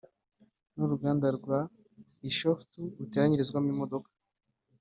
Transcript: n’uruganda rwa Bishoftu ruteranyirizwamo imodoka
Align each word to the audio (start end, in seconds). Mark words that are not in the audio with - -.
n’uruganda 0.75 1.27
rwa 1.37 1.59
Bishoftu 2.21 2.79
ruteranyirizwamo 2.97 3.69
imodoka 3.75 4.09